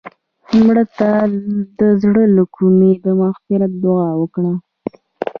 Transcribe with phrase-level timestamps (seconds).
[0.65, 1.09] مړه ته
[1.79, 4.51] د زړه له کومې د مغفرت دعا وکړه